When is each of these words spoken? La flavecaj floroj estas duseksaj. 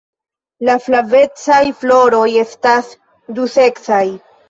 La 0.69 0.77
flavecaj 0.85 1.61
floroj 1.83 2.25
estas 2.47 2.93
duseksaj. 3.41 4.05